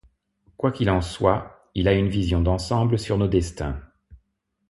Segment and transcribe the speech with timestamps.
[0.57, 3.79] Quoi qu’il en soit, il a une vision d’ensemble sur nos destins.